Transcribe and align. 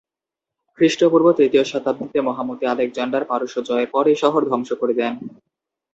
খ্রিস্টপূর্ব 0.79 1.27
তৃতীয় 1.37 1.63
শতাব্দিতে 1.63 2.19
মহামতি 2.21 2.63
আলেকজান্ডার 2.67 3.23
পারস্য 3.25 3.57
জয়ের 3.67 3.89
পর 3.93 4.03
এই 4.07 4.17
শহর 4.23 4.41
ধ্বংস 4.49 4.69
করে 4.73 4.93
দেন। 4.93 5.13